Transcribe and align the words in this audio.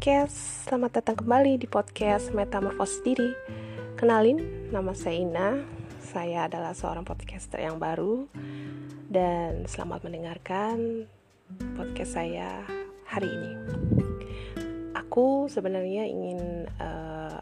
podcast. 0.00 0.64
Selamat 0.64 0.96
datang 0.96 1.20
kembali 1.20 1.60
di 1.60 1.68
podcast 1.68 2.32
Metamorfosis 2.32 3.04
Diri. 3.04 3.36
Kenalin, 4.00 4.40
nama 4.72 4.96
saya 4.96 5.20
Ina. 5.20 5.60
Saya 6.00 6.48
adalah 6.48 6.72
seorang 6.72 7.04
podcaster 7.04 7.60
yang 7.60 7.76
baru 7.76 8.24
dan 9.12 9.68
selamat 9.68 10.00
mendengarkan 10.08 11.04
podcast 11.76 12.16
saya 12.16 12.64
hari 13.12 13.28
ini. 13.28 13.52
Aku 14.96 15.52
sebenarnya 15.52 16.08
ingin 16.08 16.64
uh, 16.80 17.36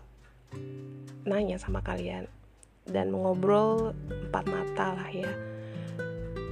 nanya 1.30 1.62
sama 1.62 1.78
kalian 1.86 2.26
dan 2.90 3.14
mengobrol 3.14 3.94
empat 4.10 4.44
mata 4.50 4.98
lah 4.98 5.10
ya 5.14 5.30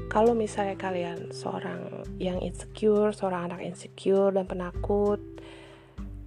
kalau 0.06 0.38
misalnya 0.38 0.78
kalian 0.78 1.34
seorang 1.34 2.06
yang 2.22 2.38
insecure, 2.40 3.10
seorang 3.10 3.50
anak 3.50 3.60
insecure 3.66 4.30
dan 4.32 4.46
penakut, 4.48 5.20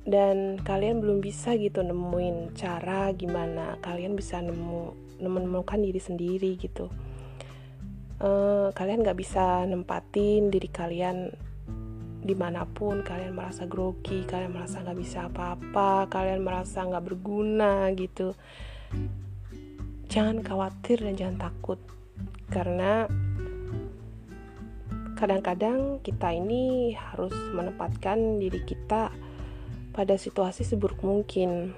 dan 0.10 0.58
kalian 0.66 1.00
belum 1.06 1.22
bisa 1.22 1.54
gitu 1.54 1.86
nemuin 1.86 2.58
cara 2.58 3.14
gimana 3.14 3.78
kalian 3.86 4.18
bisa 4.18 4.42
nemu 4.42 4.98
menemukan 5.22 5.78
diri 5.78 6.00
sendiri 6.00 6.56
gitu, 6.58 6.88
uh, 8.24 8.72
kalian 8.72 9.04
nggak 9.04 9.20
bisa 9.20 9.68
nempatin 9.68 10.48
diri 10.48 10.72
kalian 10.72 11.30
di 12.20 12.36
mana 12.36 12.64
pun 12.64 13.04
kalian 13.04 13.36
merasa 13.36 13.68
grogi, 13.68 14.24
kalian 14.24 14.56
merasa 14.56 14.80
nggak 14.80 15.00
bisa 15.00 15.28
apa-apa, 15.28 16.08
kalian 16.08 16.40
merasa 16.44 16.88
nggak 16.88 17.04
berguna 17.04 17.92
gitu. 17.96 18.32
Jangan 20.10 20.42
khawatir 20.42 21.04
dan 21.04 21.14
jangan 21.20 21.38
takut 21.52 21.80
karena 22.50 23.06
kadang-kadang 25.20 26.00
kita 26.00 26.32
ini 26.32 26.96
harus 26.96 27.36
menempatkan 27.52 28.40
diri 28.40 28.64
kita 28.64 29.12
pada 29.94 30.16
situasi 30.16 30.64
seburuk 30.66 31.02
mungkin. 31.02 31.74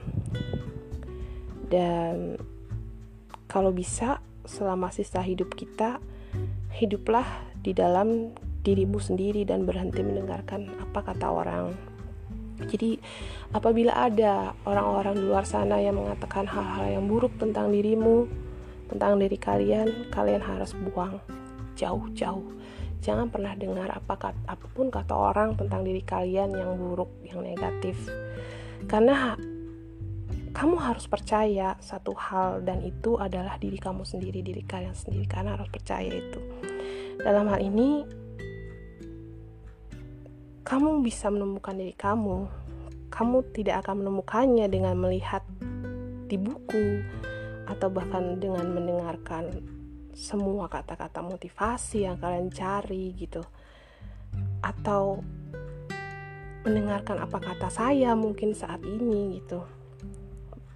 Dan 1.71 2.35
kalau 3.47 3.71
bisa 3.71 4.19
selama 4.43 4.91
sisa 4.91 5.23
hidup 5.23 5.55
kita 5.55 5.99
hiduplah 6.71 7.27
di 7.61 7.71
dalam 7.75 8.35
dirimu 8.61 8.97
sendiri 9.01 9.45
dan 9.45 9.65
berhenti 9.65 10.01
mendengarkan 10.05 10.69
apa 10.81 10.99
kata 11.01 11.27
orang. 11.27 11.73
Jadi 12.61 13.01
apabila 13.57 13.97
ada 13.97 14.53
orang-orang 14.69 15.17
di 15.17 15.23
luar 15.25 15.49
sana 15.49 15.81
yang 15.81 15.97
mengatakan 15.97 16.45
hal-hal 16.45 17.01
yang 17.01 17.09
buruk 17.09 17.33
tentang 17.41 17.73
dirimu 17.73 18.29
tentang 18.85 19.17
diri 19.17 19.39
kalian 19.39 20.11
kalian 20.13 20.43
harus 20.43 20.77
buang. 20.77 21.17
Jauh-jauh 21.79 22.60
Jangan 23.02 23.33
pernah 23.33 23.57
dengar 23.57 23.89
apa 23.89 24.13
kata, 24.13 24.45
apa 24.45 24.66
pun 24.77 24.94
kata 24.94 25.13
orang 25.17 25.57
tentang 25.57 25.81
diri 25.81 26.05
kalian 26.05 26.53
yang 26.53 26.77
buruk, 26.77 27.09
yang 27.25 27.41
negatif. 27.41 27.97
Karena 28.85 29.33
kamu 30.53 30.75
harus 30.77 31.09
percaya 31.09 31.73
satu 31.81 32.13
hal 32.13 32.61
dan 32.61 32.85
itu 32.85 33.17
adalah 33.17 33.57
diri 33.57 33.81
kamu 33.81 34.05
sendiri, 34.05 34.45
diri 34.45 34.61
kalian 34.61 34.94
sendiri. 34.94 35.25
Karena 35.25 35.57
harus 35.57 35.66
percaya 35.73 36.13
itu. 36.13 36.41
Dalam 37.17 37.49
hal 37.49 37.57
ini 37.66 38.05
kamu 40.61 41.02
bisa 41.02 41.33
menemukan 41.33 41.73
diri 41.73 41.97
kamu. 41.97 42.45
Kamu 43.09 43.38
tidak 43.52 43.83
akan 43.83 44.05
menemukannya 44.05 44.69
dengan 44.69 44.95
melihat 44.95 45.41
di 46.29 46.38
buku 46.38 47.02
atau 47.67 47.91
bahkan 47.91 48.38
dengan 48.39 48.72
mendengarkan 48.72 49.80
semua 50.13 50.67
kata-kata 50.67 51.23
motivasi 51.23 52.07
yang 52.07 52.17
kalian 52.19 52.51
cari 52.51 53.15
gitu. 53.15 53.43
Atau 54.63 55.23
mendengarkan 56.61 57.17
apa 57.21 57.41
kata 57.41 57.67
saya 57.73 58.13
mungkin 58.13 58.53
saat 58.53 58.83
ini 58.85 59.41
gitu. 59.41 59.66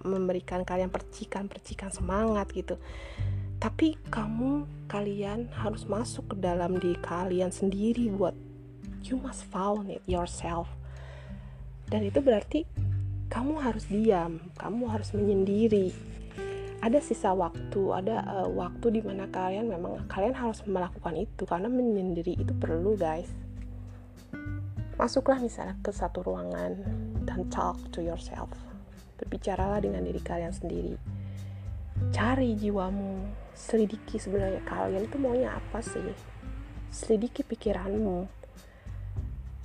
Memberikan 0.06 0.62
kalian 0.62 0.90
percikan-percikan 0.90 1.90
semangat 1.90 2.50
gitu. 2.54 2.78
Tapi 3.56 3.96
kamu 4.12 4.68
kalian 4.86 5.48
harus 5.56 5.88
masuk 5.88 6.34
ke 6.34 6.36
dalam 6.38 6.76
diri 6.76 6.98
kalian 7.00 7.50
sendiri 7.50 8.12
buat 8.12 8.36
you 9.06 9.16
must 9.18 9.48
found 9.48 9.88
it 9.88 10.04
yourself. 10.04 10.68
Dan 11.86 12.02
itu 12.02 12.18
berarti 12.18 12.66
kamu 13.26 13.58
harus 13.58 13.84
diam 13.90 14.38
kamu 14.54 14.86
harus 14.86 15.10
menyendiri 15.10 15.90
ada 16.86 17.02
sisa 17.02 17.34
waktu, 17.34 17.82
ada 17.90 18.22
uh, 18.30 18.46
waktu 18.46 18.94
di 18.94 19.00
mana 19.02 19.26
kalian 19.26 19.66
memang 19.66 20.06
kalian 20.06 20.38
harus 20.38 20.62
melakukan 20.70 21.18
itu 21.18 21.42
karena 21.42 21.66
menyendiri 21.66 22.38
itu 22.38 22.54
perlu, 22.54 22.94
guys. 22.94 23.26
Masuklah 24.94 25.42
misalnya 25.42 25.74
ke 25.82 25.90
satu 25.90 26.22
ruangan 26.22 26.78
dan 27.26 27.50
talk 27.50 27.74
to 27.90 27.98
yourself. 27.98 28.54
Berbicaralah 29.18 29.82
dengan 29.82 30.06
diri 30.06 30.22
kalian 30.22 30.54
sendiri. 30.54 30.94
Cari 32.14 32.54
jiwamu, 32.54 33.26
selidiki 33.50 34.22
sebenarnya 34.22 34.62
kalian 34.62 35.10
itu 35.10 35.18
maunya 35.18 35.58
apa 35.58 35.82
sih? 35.82 36.06
Selidiki 36.94 37.42
pikiranmu. 37.42 38.30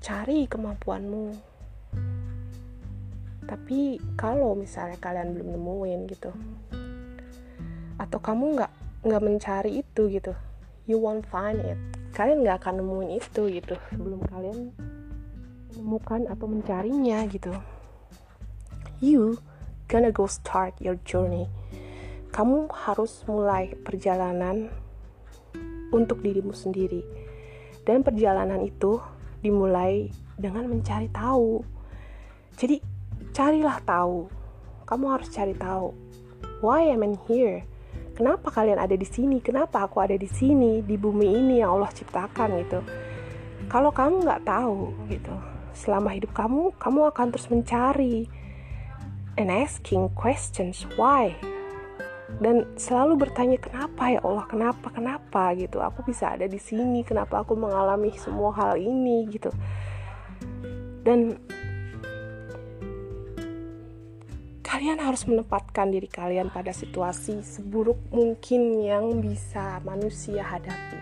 Cari 0.02 0.50
kemampuanmu. 0.50 1.38
Tapi 3.46 4.02
kalau 4.18 4.58
misalnya 4.58 4.98
kalian 4.98 5.38
belum 5.38 5.54
nemuin 5.54 6.02
gitu, 6.10 6.32
atau 8.02 8.18
kamu 8.18 8.58
nggak 8.58 8.72
nggak 9.06 9.22
mencari 9.22 9.86
itu 9.86 10.10
gitu. 10.10 10.34
You 10.90 10.98
won't 10.98 11.30
find 11.30 11.62
it. 11.62 11.78
Kalian 12.18 12.42
nggak 12.42 12.66
akan 12.66 12.82
nemuin 12.82 13.22
itu 13.22 13.42
gitu 13.54 13.78
sebelum 13.94 14.26
kalian 14.26 14.74
menemukan 15.72 16.26
atau 16.26 16.50
mencarinya 16.50 17.22
gitu. 17.30 17.54
You 18.98 19.38
gonna 19.86 20.10
go 20.10 20.26
start 20.26 20.74
your 20.82 20.98
journey. 21.06 21.46
Kamu 22.34 22.74
harus 22.74 23.22
mulai 23.30 23.78
perjalanan 23.86 24.74
untuk 25.94 26.26
dirimu 26.26 26.58
sendiri. 26.58 27.06
Dan 27.86 28.02
perjalanan 28.02 28.62
itu 28.66 28.98
dimulai 29.42 30.10
dengan 30.38 30.70
mencari 30.70 31.10
tahu. 31.10 31.62
Jadi 32.58 32.78
carilah 33.34 33.82
tahu. 33.84 34.30
Kamu 34.86 35.06
harus 35.10 35.30
cari 35.34 35.54
tahu. 35.58 35.92
Why 36.62 36.94
am 36.94 37.02
I 37.02 37.18
here 37.26 37.66
kenapa 38.22 38.54
kalian 38.54 38.78
ada 38.78 38.94
di 38.94 39.08
sini? 39.10 39.42
Kenapa 39.42 39.90
aku 39.90 39.98
ada 39.98 40.14
di 40.14 40.30
sini 40.30 40.86
di 40.86 40.94
bumi 40.94 41.26
ini 41.42 41.66
yang 41.66 41.74
Allah 41.74 41.90
ciptakan 41.90 42.62
gitu? 42.62 42.80
Kalau 43.66 43.90
kamu 43.90 44.22
nggak 44.22 44.46
tahu 44.46 44.94
gitu 45.10 45.34
selama 45.74 46.14
hidup 46.14 46.30
kamu 46.38 46.76
kamu 46.78 47.10
akan 47.10 47.28
terus 47.34 47.50
mencari 47.50 48.30
and 49.42 49.50
asking 49.50 50.06
questions 50.14 50.86
why. 51.02 51.34
Dan 52.38 52.64
selalu 52.78 53.28
bertanya 53.28 53.58
kenapa 53.58 54.14
ya 54.14 54.22
Allah? 54.22 54.46
Kenapa? 54.46 54.88
Kenapa? 54.94 55.52
Gitu. 55.58 55.82
Aku 55.82 56.06
bisa 56.06 56.38
ada 56.38 56.46
di 56.46 56.62
sini 56.62 57.02
kenapa 57.02 57.42
aku 57.42 57.58
mengalami 57.58 58.14
semua 58.22 58.54
hal 58.54 58.78
ini 58.78 59.26
gitu. 59.34 59.50
Dan 61.02 61.42
kalian 64.72 65.04
harus 65.04 65.28
menempatkan 65.28 65.92
diri 65.92 66.08
kalian 66.08 66.48
pada 66.48 66.72
situasi 66.72 67.44
seburuk 67.44 68.00
mungkin 68.08 68.80
yang 68.80 69.20
bisa 69.20 69.84
manusia 69.84 70.48
hadapi. 70.48 70.96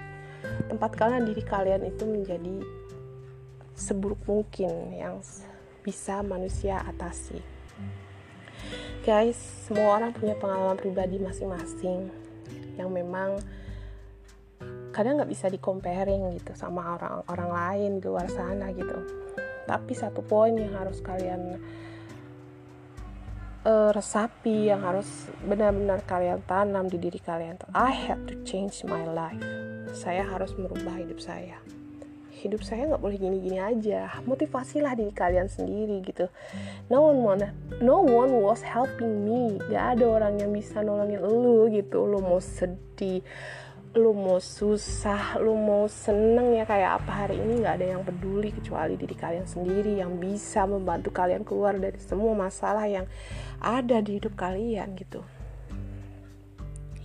Tempatkanlah 0.73 1.21
diri 1.21 1.45
kalian 1.45 1.85
itu 1.85 2.01
menjadi 2.09 2.65
seburuk 3.77 4.17
mungkin 4.25 4.97
yang 4.97 5.21
bisa 5.85 6.25
manusia 6.25 6.81
atasi. 6.81 7.37
Guys, 9.05 9.37
semua 9.37 10.01
orang 10.01 10.17
punya 10.17 10.33
pengalaman 10.33 10.73
pribadi 10.73 11.21
masing-masing 11.21 12.09
yang 12.73 12.89
memang 12.89 13.37
kadang 14.89 15.21
nggak 15.21 15.29
bisa 15.29 15.45
di 15.45 15.61
comparing 15.61 16.25
gitu 16.41 16.57
sama 16.57 16.97
orang-orang 16.97 17.49
lain 17.53 17.91
di 18.01 18.05
luar 18.09 18.25
sana 18.33 18.73
gitu. 18.73 18.97
Tapi 19.69 19.93
satu 19.93 20.25
poin 20.25 20.57
yang 20.57 20.73
harus 20.73 21.05
kalian 21.05 21.61
uh, 23.65 23.91
resapi 23.91 24.71
yang 24.71 24.83
harus 24.85 25.27
benar-benar 25.43 26.03
kalian 26.07 26.39
tanam 26.45 26.87
di 26.87 26.97
diri 27.01 27.19
kalian. 27.19 27.59
Tuh 27.59 27.69
I 27.75 27.91
have 27.91 28.23
to 28.29 28.35
change 28.47 28.83
my 28.87 29.03
life. 29.03 29.43
Saya 29.91 30.23
harus 30.23 30.53
merubah 30.55 30.95
hidup 30.95 31.17
saya. 31.19 31.57
Hidup 32.39 32.63
saya 32.63 32.87
nggak 32.87 33.03
boleh 33.03 33.19
gini-gini 33.19 33.59
aja. 33.59 34.15
Motivasilah 34.23 34.95
diri 34.95 35.11
kalian 35.11 35.51
sendiri 35.51 35.99
gitu. 36.07 36.31
No 36.87 37.11
one 37.11 37.19
wanna, 37.19 37.49
no 37.83 37.99
one 37.99 38.31
was 38.39 38.63
helping 38.63 39.27
me. 39.27 39.59
Gak 39.67 39.99
ada 39.99 40.05
orang 40.07 40.39
yang 40.39 40.55
bisa 40.55 40.79
nolongin 40.79 41.19
lu 41.19 41.67
gitu. 41.67 42.07
Lu 42.07 42.23
mau 42.23 42.39
sedih 42.39 43.19
lu 43.97 44.13
mau 44.13 44.37
susah, 44.37 45.41
lu 45.41 45.57
mau 45.57 45.89
seneng 45.89 46.53
ya 46.53 46.61
kayak 46.61 47.01
apa 47.01 47.25
hari 47.25 47.41
ini 47.41 47.65
nggak 47.65 47.75
ada 47.81 47.87
yang 47.97 48.01
peduli 48.05 48.53
kecuali 48.53 48.93
diri 48.93 49.17
kalian 49.17 49.49
sendiri 49.49 49.97
yang 49.97 50.21
bisa 50.21 50.69
membantu 50.69 51.09
kalian 51.09 51.41
keluar 51.41 51.73
dari 51.73 51.97
semua 51.97 52.37
masalah 52.37 52.85
yang 52.85 53.09
ada 53.57 53.97
di 53.97 54.21
hidup 54.21 54.37
kalian 54.37 54.93
gitu. 54.93 55.25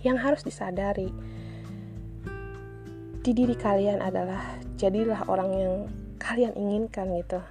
Yang 0.05 0.17
harus 0.21 0.41
disadari 0.45 1.09
di 3.25 3.31
diri 3.33 3.57
kalian 3.57 4.05
adalah 4.05 4.61
jadilah 4.77 5.25
orang 5.25 5.49
yang 5.57 5.73
kalian 6.21 6.53
inginkan 6.53 7.09
gitu. 7.17 7.41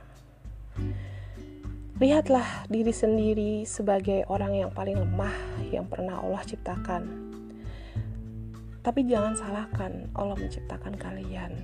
lihatlah 1.95 2.67
diri 2.67 2.91
sendiri 2.91 3.53
sebagai 3.67 4.27
orang 4.27 4.67
yang 4.67 4.71
paling 4.75 4.99
lemah 4.99 5.35
yang 5.71 5.87
pernah 5.87 6.23
Allah 6.23 6.43
ciptakan. 6.43 7.34
Tapi 8.85 9.01
jangan 9.09 9.33
salahkan 9.33 10.13
Allah 10.13 10.37
menciptakan 10.37 10.93
kalian. 11.01 11.57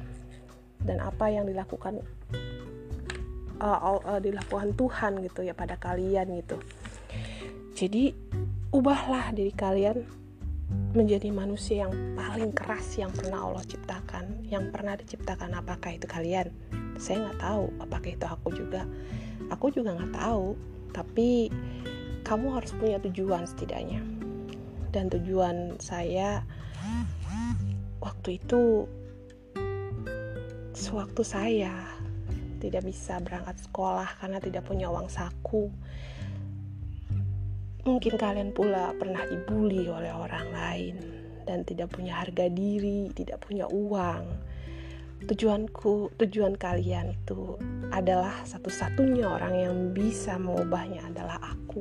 Dan 0.81 0.97
apa 1.05 1.29
yang 1.29 1.45
dilakukan 1.45 2.01
uh, 3.61 4.01
uh, 4.01 4.21
dilakukan 4.25 4.73
Tuhan 4.73 5.21
gitu 5.29 5.45
ya 5.45 5.53
pada 5.53 5.77
kalian 5.77 6.41
gitu. 6.41 6.57
Jadi 7.77 8.17
ubahlah 8.73 9.37
diri 9.37 9.53
kalian 9.53 10.01
menjadi 10.97 11.31
manusia 11.31 11.87
yang 11.87 11.93
paling 12.19 12.51
keras 12.55 12.99
yang 12.99 13.11
pernah 13.15 13.47
Allah 13.47 13.63
ciptakan 13.69 14.49
yang 14.49 14.73
pernah 14.73 14.97
diciptakan. 14.97 15.55
Apakah 15.55 15.95
itu 15.95 16.09
kalian? 16.09 16.49
Saya 16.97 17.29
nggak 17.29 17.41
tahu. 17.45 17.65
Apakah 17.85 18.11
itu 18.11 18.27
aku 18.27 18.49
juga? 18.57 18.83
Aku 19.53 19.69
juga 19.69 19.95
nggak 19.95 20.17
tahu. 20.17 20.57
Tapi 20.91 21.53
kamu 22.25 22.47
harus 22.57 22.73
punya 22.75 22.97
tujuan 23.05 23.45
setidaknya. 23.45 24.03
Dan 24.91 25.07
tujuan 25.07 25.79
saya 25.79 26.43
waktu 28.01 28.41
itu 28.43 28.89
sewaktu 30.73 31.23
saya 31.25 31.75
tidak 32.61 32.85
bisa 32.85 33.17
berangkat 33.21 33.57
sekolah 33.61 34.09
karena 34.21 34.37
tidak 34.41 34.69
punya 34.69 34.89
uang 34.93 35.09
saku 35.09 35.73
Mungkin 37.81 38.21
kalian 38.21 38.53
pula 38.53 38.93
pernah 38.93 39.25
dibully 39.25 39.89
oleh 39.89 40.13
orang 40.13 40.53
lain 40.53 40.97
dan 41.49 41.65
tidak 41.65 41.97
punya 41.97 42.21
harga 42.21 42.53
diri, 42.53 43.09
tidak 43.17 43.41
punya 43.41 43.65
uang. 43.73 44.21
Tujuanku, 45.25 46.13
tujuan 46.21 46.61
kalian 46.61 47.17
itu 47.17 47.57
adalah 47.89 48.45
satu-satunya 48.45 49.25
orang 49.25 49.55
yang 49.57 49.77
bisa 49.97 50.37
mengubahnya 50.37 51.09
adalah 51.09 51.41
aku, 51.41 51.81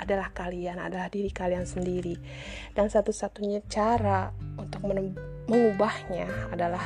adalah 0.00 0.30
kalian, 0.34 0.78
adalah 0.78 1.06
diri 1.08 1.30
kalian 1.30 1.64
sendiri. 1.64 2.18
Dan 2.74 2.90
satu-satunya 2.90 3.64
cara 3.70 4.34
untuk 4.58 4.84
mengubahnya 5.46 6.50
adalah 6.50 6.82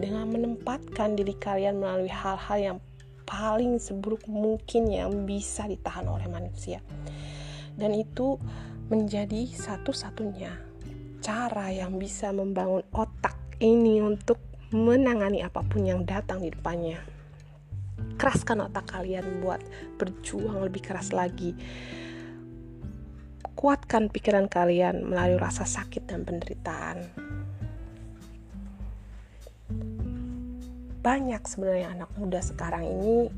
dengan 0.00 0.28
menempatkan 0.32 1.16
diri 1.16 1.36
kalian 1.36 1.76
melalui 1.76 2.08
hal-hal 2.08 2.58
yang 2.58 2.78
paling 3.28 3.78
seburuk 3.78 4.26
mungkin 4.26 4.90
yang 4.90 5.28
bisa 5.28 5.68
ditahan 5.68 6.08
oleh 6.08 6.26
manusia 6.26 6.82
dan 7.80 7.96
itu 7.96 8.36
menjadi 8.92 9.48
satu-satunya 9.54 10.52
cara 11.24 11.72
yang 11.72 11.96
bisa 11.96 12.28
membangun 12.34 12.84
otak 12.92 13.36
ini 13.60 14.04
untuk 14.04 14.40
menangani 14.72 15.40
apa 15.40 15.64
pun 15.64 15.84
yang 15.84 16.04
datang 16.04 16.44
di 16.44 16.52
depannya. 16.52 17.00
Keraskan 18.16 18.68
otak 18.68 18.88
kalian 18.88 19.44
buat 19.44 19.60
berjuang 20.00 20.64
lebih 20.64 20.84
keras 20.84 21.12
lagi. 21.12 21.52
Kuatkan 23.60 24.08
pikiran 24.08 24.48
kalian 24.48 25.04
melalui 25.04 25.36
rasa 25.36 25.68
sakit 25.68 26.08
dan 26.08 26.24
penderitaan. 26.24 26.96
Banyak 31.04 31.44
sebenarnya 31.44 31.92
anak 31.92 32.08
muda 32.16 32.40
sekarang 32.40 32.88
ini 32.88 33.28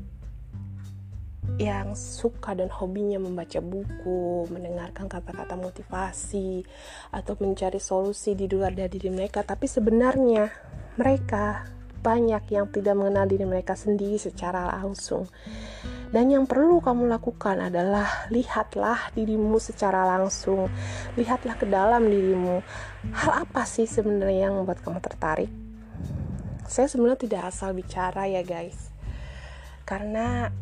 yang 1.59 1.91
suka 1.91 2.55
dan 2.55 2.71
hobinya 2.71 3.19
membaca 3.19 3.59
buku, 3.59 4.47
mendengarkan 4.47 5.11
kata-kata 5.11 5.59
motivasi, 5.59 6.63
atau 7.11 7.35
mencari 7.43 7.83
solusi 7.83 8.31
di 8.31 8.47
luar 8.47 8.71
dari 8.71 8.95
diri 8.95 9.11
mereka, 9.11 9.43
tapi 9.43 9.67
sebenarnya 9.67 10.47
mereka 10.95 11.67
banyak 11.99 12.47
yang 12.47 12.71
tidak 12.71 12.95
mengenal 12.95 13.27
diri 13.27 13.43
mereka 13.43 13.75
sendiri 13.75 14.15
secara 14.15 14.71
langsung. 14.71 15.27
Dan 16.13 16.29
yang 16.29 16.45
perlu 16.45 16.77
kamu 16.77 17.09
lakukan 17.09 17.57
adalah 17.57 18.29
lihatlah 18.29 19.09
dirimu 19.17 19.57
secara 19.57 20.05
langsung, 20.05 20.69
lihatlah 21.17 21.57
ke 21.57 21.65
dalam 21.65 22.05
dirimu. 22.05 22.61
Hal 23.17 23.49
apa 23.49 23.65
sih 23.65 23.89
sebenarnya 23.89 24.45
yang 24.45 24.61
membuat 24.61 24.85
kamu 24.85 25.01
tertarik? 25.01 25.49
Saya 26.69 26.85
sebenarnya 26.85 27.17
tidak 27.17 27.41
asal 27.49 27.73
bicara 27.73 28.29
ya 28.29 28.45
guys, 28.45 28.93
karena 29.89 30.53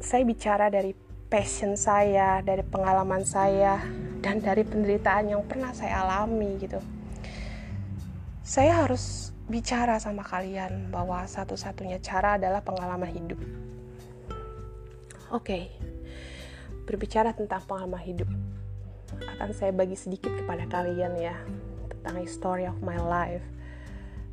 saya 0.00 0.24
bicara 0.24 0.72
dari 0.72 0.96
passion 1.28 1.76
saya, 1.76 2.40
dari 2.40 2.64
pengalaman 2.64 3.28
saya, 3.28 3.84
dan 4.24 4.40
dari 4.40 4.64
penderitaan 4.64 5.36
yang 5.36 5.44
pernah 5.44 5.76
saya 5.76 6.00
alami 6.00 6.56
gitu. 6.64 6.80
Saya 8.40 8.88
harus 8.88 9.36
bicara 9.52 10.00
sama 10.00 10.24
kalian 10.24 10.88
bahwa 10.88 11.20
satu-satunya 11.28 12.00
cara 12.00 12.40
adalah 12.40 12.64
pengalaman 12.64 13.12
hidup. 13.12 13.67
Oke, 15.28 15.44
okay. 15.44 15.64
berbicara 16.88 17.36
tentang 17.36 17.60
pengalaman 17.68 18.00
hidup, 18.00 18.32
akan 19.36 19.52
saya 19.52 19.76
bagi 19.76 19.92
sedikit 19.92 20.32
kepada 20.32 20.64
kalian 20.64 21.20
ya 21.20 21.36
tentang 21.92 22.24
history 22.24 22.64
of 22.64 22.80
my 22.80 22.96
life. 22.96 23.44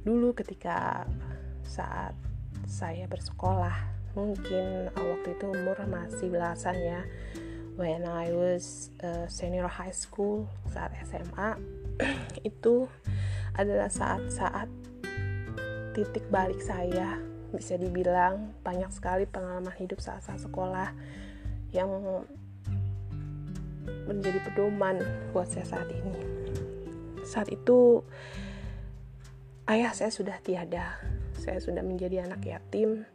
Dulu 0.07 0.31
ketika 0.31 1.03
saat 1.67 2.15
saya 2.63 3.11
bersekolah 3.11 3.75
mungkin 4.15 4.87
uh, 4.95 5.03
waktu 5.03 5.35
itu 5.35 5.45
umur 5.51 5.75
masih 5.83 6.31
belasan 6.31 6.79
ya 6.79 7.03
when 7.75 8.07
I 8.07 8.31
was 8.31 8.95
uh, 9.03 9.27
senior 9.27 9.67
high 9.67 9.91
school 9.91 10.47
saat 10.71 10.95
SMA 11.03 11.59
itu 12.47 12.87
adalah 13.59 13.91
saat-saat 13.91 14.71
titik 15.91 16.23
balik 16.31 16.63
saya 16.63 17.19
bisa 17.53 17.77
dibilang 17.77 18.55
banyak 18.65 18.89
sekali 18.89 19.29
pengalaman 19.29 19.73
hidup 19.77 20.01
saat-saat 20.01 20.41
sekolah 20.45 20.89
yang 21.75 21.91
menjadi 24.09 24.39
pedoman 24.47 25.01
buat 25.35 25.45
saya 25.49 25.65
saat 25.65 25.89
ini. 25.91 26.15
Saat 27.25 27.51
itu 27.51 28.01
ayah 29.69 29.91
saya 29.93 30.09
sudah 30.09 30.37
tiada. 30.41 30.97
Saya 31.35 31.61
sudah 31.61 31.85
menjadi 31.85 32.25
anak 32.25 32.41
yatim. 32.45 33.05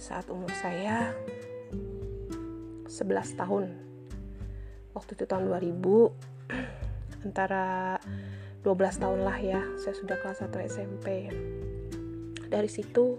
Saat 0.00 0.32
umur 0.32 0.50
saya 0.58 1.14
11 2.90 3.38
tahun. 3.38 3.64
Waktu 4.92 5.10
itu 5.14 5.24
tahun 5.28 5.46
2000 5.48 5.78
antara 7.26 7.96
12 8.62 9.02
tahun 9.02 9.20
lah 9.26 9.38
ya 9.42 9.62
saya 9.74 9.94
sudah 9.94 10.16
kelas 10.22 10.42
1 10.46 10.70
SMP 10.70 11.06
dari 12.46 12.70
situ 12.70 13.18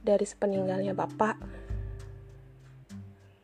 dari 0.00 0.24
sepeninggalnya 0.24 0.96
bapak 0.96 1.60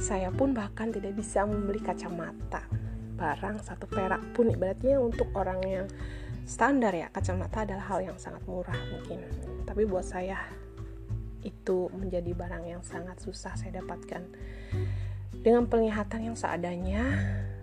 saya 0.00 0.32
pun 0.32 0.56
bahkan 0.56 0.88
tidak 0.88 1.12
bisa 1.12 1.44
membeli 1.44 1.76
kacamata 1.76 2.64
barang 3.20 3.60
satu 3.60 3.84
perak 3.84 4.32
pun. 4.32 4.48
Ibaratnya 4.48 4.96
untuk 4.96 5.28
orang 5.36 5.60
yang 5.68 5.86
standar 6.48 6.96
ya 6.96 7.12
kacamata 7.12 7.68
adalah 7.68 7.84
hal 7.84 8.00
yang 8.00 8.16
sangat 8.16 8.40
murah 8.48 8.76
mungkin. 8.88 9.20
Tapi 9.68 9.84
buat 9.84 10.08
saya 10.08 10.40
itu 11.42 11.88
menjadi 11.92 12.32
barang 12.32 12.64
yang 12.66 12.82
sangat 12.84 13.20
susah 13.20 13.56
saya 13.56 13.80
dapatkan 13.80 14.22
dengan 15.40 15.66
penglihatan 15.66 16.32
yang 16.32 16.36
seadanya 16.36 17.04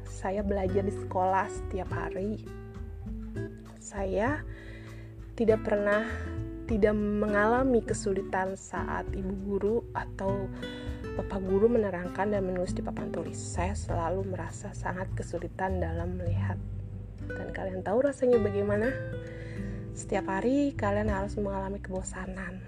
saya 0.08 0.42
belajar 0.42 0.82
di 0.82 0.94
sekolah 0.94 1.46
setiap 1.50 1.90
hari 1.94 2.42
saya 3.78 4.42
tidak 5.38 5.62
pernah 5.64 6.04
tidak 6.68 6.98
mengalami 6.98 7.80
kesulitan 7.80 8.60
saat 8.60 9.08
ibu 9.16 9.34
guru 9.48 9.78
atau 9.96 10.52
Bapak 11.18 11.42
guru 11.50 11.66
menerangkan 11.66 12.30
dan 12.30 12.46
menulis 12.46 12.78
di 12.78 12.86
papan 12.86 13.10
tulis. 13.10 13.34
Saya 13.34 13.74
selalu 13.74 14.38
merasa 14.38 14.70
sangat 14.78 15.10
kesulitan 15.18 15.82
dalam 15.82 16.14
melihat. 16.14 16.62
Dan 17.26 17.50
kalian 17.58 17.82
tahu 17.82 18.06
rasanya 18.06 18.38
bagaimana? 18.38 18.94
Setiap 19.98 20.30
hari 20.30 20.78
kalian 20.78 21.10
harus 21.10 21.34
mengalami 21.42 21.82
kebosanan. 21.82 22.62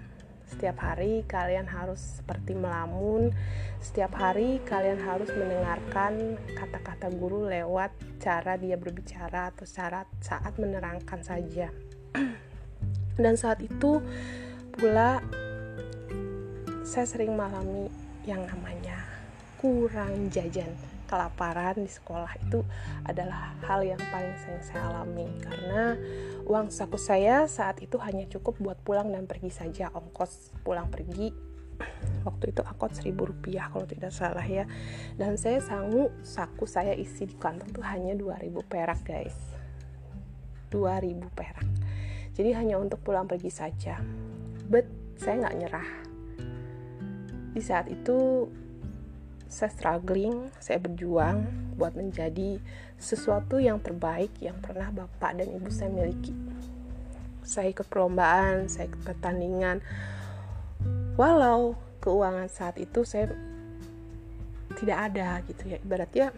Setiap 0.50 0.82
hari 0.82 1.22
kalian 1.30 1.70
harus 1.70 2.18
seperti 2.18 2.58
melamun. 2.58 3.30
Setiap 3.78 4.18
hari 4.18 4.58
kalian 4.66 4.98
harus 4.98 5.30
mendengarkan 5.30 6.36
kata-kata 6.58 7.08
guru 7.14 7.46
lewat 7.46 7.94
cara 8.18 8.58
dia 8.58 8.74
berbicara 8.74 9.54
atau 9.54 9.64
cara 9.64 10.04
saat 10.18 10.58
menerangkan 10.58 11.22
saja. 11.22 11.70
Dan 13.22 13.38
saat 13.38 13.62
itu 13.62 14.02
pula 14.74 15.22
saya 16.82 17.06
sering 17.06 17.38
mengalami 17.38 17.86
yang 18.26 18.42
namanya 18.50 19.06
kurang 19.62 20.28
jajan 20.34 20.74
kelaparan 21.10 21.82
di 21.82 21.90
sekolah 21.90 22.30
itu 22.38 22.62
adalah 23.02 23.58
hal 23.66 23.82
yang 23.82 23.98
paling 24.14 24.30
sering 24.38 24.62
saya 24.62 24.86
alami. 24.94 25.26
Karena 25.42 25.98
uang 26.46 26.70
saku 26.70 26.94
saya 26.94 27.50
saat 27.50 27.82
itu 27.82 27.98
hanya 27.98 28.30
cukup 28.30 28.54
buat 28.62 28.78
pulang 28.86 29.10
dan 29.10 29.26
pergi 29.26 29.50
saja. 29.50 29.90
Ongkos 29.90 30.54
pulang 30.62 30.86
pergi. 30.86 31.34
Waktu 32.28 32.54
itu 32.54 32.62
akot 32.62 32.94
seribu 32.94 33.26
rupiah 33.26 33.66
kalau 33.74 33.90
tidak 33.90 34.14
salah 34.14 34.46
ya. 34.46 34.70
Dan 35.18 35.34
saya 35.34 35.58
sanggup 35.58 36.14
saku 36.22 36.70
saya 36.70 36.94
isi 36.94 37.26
di 37.26 37.34
kantong 37.34 37.74
tuh 37.74 37.82
hanya 37.82 38.14
2000 38.14 38.46
perak 38.70 39.02
guys. 39.02 39.34
2000 40.70 41.26
perak. 41.34 41.66
Jadi 42.38 42.54
hanya 42.54 42.78
untuk 42.78 43.02
pulang 43.02 43.26
pergi 43.26 43.50
saja. 43.50 43.98
But 44.70 44.86
saya 45.18 45.42
nggak 45.42 45.56
nyerah. 45.58 45.88
Di 47.50 47.58
saat 47.58 47.90
itu 47.90 48.46
saya 49.50 49.74
struggling, 49.74 50.46
saya 50.62 50.78
berjuang 50.78 51.42
buat 51.74 51.98
menjadi 51.98 52.62
sesuatu 53.02 53.58
yang 53.58 53.82
terbaik 53.82 54.30
yang 54.38 54.54
pernah 54.62 54.94
bapak 54.94 55.42
dan 55.42 55.50
ibu 55.50 55.66
saya 55.74 55.90
miliki. 55.90 56.30
Saya 57.42 57.74
ikut 57.74 57.90
perlombaan, 57.90 58.70
saya 58.70 58.86
ikut 58.86 59.02
pertandingan. 59.02 59.82
Walau 61.18 61.74
keuangan 61.98 62.46
saat 62.46 62.78
itu 62.78 63.02
saya 63.02 63.34
tidak 64.78 65.10
ada 65.10 65.42
gitu 65.50 65.74
ya, 65.74 65.82
ibaratnya 65.82 66.30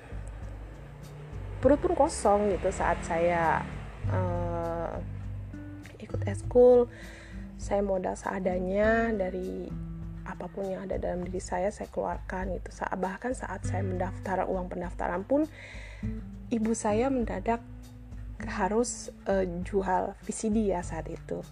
perut 1.61 1.79
pun 1.79 1.93
kosong 1.95 2.57
gitu 2.57 2.73
saat 2.73 2.97
saya 3.05 3.61
uh, 4.09 4.97
ikut 6.01 6.25
eskul. 6.25 6.89
Saya 7.61 7.85
modal 7.85 8.19
seadanya 8.19 9.15
dari 9.15 9.71
apa 10.23 10.47
pun 10.47 10.67
yang 10.67 10.87
ada 10.87 10.99
dalam 10.99 11.27
diri 11.27 11.43
saya 11.43 11.71
saya 11.75 11.91
keluarkan 11.91 12.55
gitu. 12.59 12.71
Bahkan 12.83 13.33
saat 13.35 13.67
saya 13.67 13.83
mendaftar 13.83 14.47
uang 14.47 14.71
pendaftaran 14.71 15.27
pun 15.27 15.47
ibu 16.51 16.73
saya 16.75 17.09
mendadak 17.11 17.63
harus 18.43 19.15
uh, 19.31 19.47
jual 19.63 20.15
VCD 20.27 20.75
ya 20.75 20.83
saat 20.83 21.07
itu. 21.11 21.43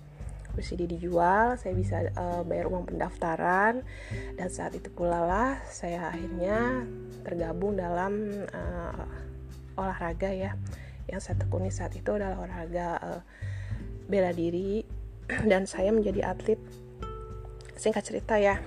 VCD 0.50 0.99
dijual 0.99 1.55
saya 1.55 1.73
bisa 1.79 2.11
uh, 2.19 2.43
bayar 2.43 2.67
uang 2.67 2.91
pendaftaran. 2.91 3.87
Dan 4.35 4.49
saat 4.50 4.75
itu 4.75 4.91
pula 4.91 5.23
lah 5.23 5.50
saya 5.71 6.11
akhirnya 6.11 6.87
tergabung 7.23 7.79
dalam 7.79 8.45
uh, 8.50 9.07
olahraga 9.79 10.31
ya. 10.35 10.59
Yang 11.07 11.21
saya 11.31 11.37
tekuni 11.43 11.71
saat 11.71 11.95
itu 11.95 12.11
adalah 12.11 12.39
olahraga 12.43 12.89
uh, 12.99 13.23
bela 14.11 14.35
diri. 14.35 14.83
Dan 15.50 15.71
saya 15.71 15.95
menjadi 15.95 16.35
atlet 16.35 16.59
singkat 17.80 18.04
cerita 18.04 18.37
ya 18.37 18.60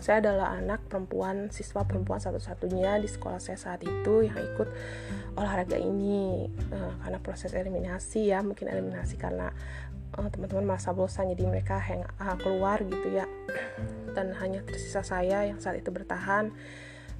saya 0.00 0.24
adalah 0.24 0.56
anak 0.56 0.88
perempuan 0.88 1.52
siswa 1.52 1.84
perempuan 1.84 2.16
satu-satunya 2.16 2.96
di 3.04 3.08
sekolah 3.08 3.36
saya 3.36 3.60
saat 3.60 3.84
itu 3.84 4.24
yang 4.24 4.32
ikut 4.32 4.68
olahraga 5.36 5.76
ini. 5.76 6.48
Uh, 6.72 6.92
karena 7.04 7.20
proses 7.20 7.52
eliminasi 7.52 8.32
ya 8.32 8.40
mungkin 8.40 8.72
eliminasi 8.72 9.20
karena 9.20 9.52
uh, 10.16 10.28
teman-teman 10.32 10.72
merasa 10.72 10.96
bosan 10.96 11.28
jadi 11.36 11.44
mereka 11.44 11.76
hang 11.76 12.00
uh, 12.16 12.36
keluar 12.40 12.80
gitu 12.80 13.12
ya. 13.12 13.28
Dan 14.16 14.32
hanya 14.40 14.64
tersisa 14.64 15.04
saya 15.04 15.44
yang 15.44 15.60
saat 15.60 15.84
itu 15.84 15.92
bertahan 15.92 16.48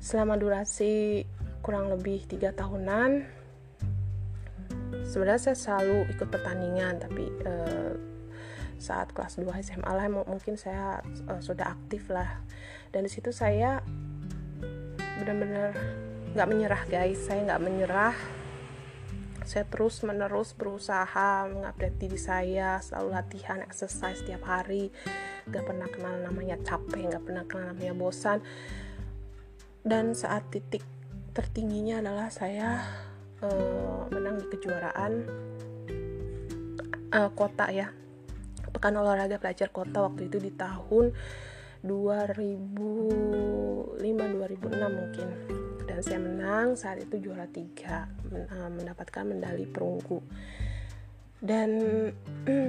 selama 0.01 0.41
durasi 0.41 1.29
kurang 1.61 1.93
lebih 1.93 2.25
tiga 2.25 2.57
tahunan. 2.57 3.29
Sebenarnya 5.05 5.53
saya 5.53 5.57
selalu 5.61 6.17
ikut 6.17 6.33
pertandingan 6.33 6.97
tapi 6.97 7.29
uh, 7.45 8.10
saat 8.81 9.13
kelas 9.13 9.37
2 9.37 9.45
SMA 9.61 9.93
lah 9.93 10.09
mungkin 10.09 10.57
saya 10.57 11.05
uh, 11.29 11.39
sudah 11.45 11.77
aktif 11.77 12.09
lah. 12.09 12.41
Dan 12.91 13.05
di 13.05 13.13
situ 13.13 13.29
saya 13.31 13.85
benar-benar 15.21 15.77
nggak 16.33 16.49
menyerah 16.49 16.83
guys. 16.89 17.21
Saya 17.29 17.45
nggak 17.45 17.63
menyerah. 17.63 18.17
Saya 19.45 19.69
terus 19.69 20.01
menerus 20.01 20.57
berusaha 20.57 21.45
mengupdate 21.53 21.97
diri 22.01 22.17
saya 22.17 22.81
selalu 22.81 23.09
latihan 23.13 23.61
exercise 23.61 24.25
setiap 24.25 24.49
hari. 24.49 24.89
Nggak 25.45 25.65
pernah 25.69 25.89
kenal 25.93 26.15
namanya 26.25 26.57
capek 26.65 27.13
nggak 27.13 27.25
pernah 27.29 27.45
kenal 27.45 27.77
namanya 27.77 27.93
bosan. 27.93 28.41
Dan 29.85 30.17
saat 30.17 30.49
titik 30.49 30.85
tertingginya 31.37 32.01
adalah 32.01 32.29
saya 32.33 32.81
uh, 33.45 34.09
menang 34.09 34.41
di 34.41 34.47
kejuaraan 34.49 35.13
uh, 37.13 37.31
kota 37.37 37.69
ya 37.71 38.01
pekan 38.71 38.95
olahraga 38.97 39.43
pelajar 39.43 39.69
kota 39.75 40.07
waktu 40.07 40.31
itu 40.31 40.39
di 40.39 40.55
tahun 40.55 41.11
2005 41.83 43.99
2006 44.01 45.01
mungkin. 45.01 45.29
Dan 45.89 45.99
saya 46.07 46.21
menang 46.23 46.79
saat 46.79 47.03
itu 47.03 47.19
juara 47.19 47.51
tiga 47.51 48.07
eh, 48.31 48.71
mendapatkan 48.71 49.27
medali 49.27 49.67
perunggu. 49.67 50.23
Dan 51.41 51.71